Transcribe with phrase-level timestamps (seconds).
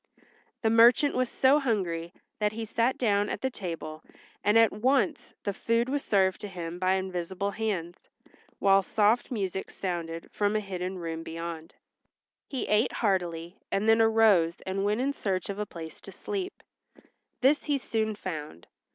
[0.63, 4.03] The merchant was so hungry that he sat down at the table,
[4.43, 8.09] and at once the food was served to him by invisible hands,
[8.57, 11.75] while soft music sounded from a hidden room beyond.
[12.47, 16.63] He ate heartily and then arose and went in search of a place to sleep.
[17.41, 18.65] This he soon found.